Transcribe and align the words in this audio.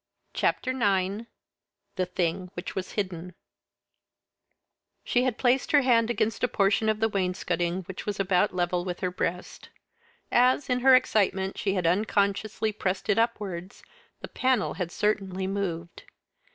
CHAPTER 0.33 0.71
IX 0.71 1.27
THE 1.95 2.07
THING 2.07 2.49
WHICH 2.55 2.73
WAS 2.73 2.93
HIDDEN 2.93 3.35
She 5.03 5.25
had 5.25 5.37
placed 5.37 5.73
her 5.73 5.83
hand 5.83 6.09
against 6.09 6.43
a 6.43 6.47
portion 6.47 6.89
of 6.89 6.99
the 6.99 7.07
wainscotting 7.07 7.83
which 7.87 8.07
was 8.07 8.19
about 8.19 8.51
level 8.51 8.83
with 8.83 9.01
her 9.01 9.11
breast. 9.11 9.69
As, 10.31 10.71
in 10.71 10.79
her 10.79 10.95
excitement, 10.95 11.59
she 11.59 11.75
had 11.75 11.85
unconsciously 11.85 12.71
pressed 12.71 13.09
it 13.09 13.19
upwards, 13.19 13.83
the 14.21 14.27
panel 14.27 14.73
had 14.73 14.91
certainly 14.91 15.45
moved. 15.45 16.01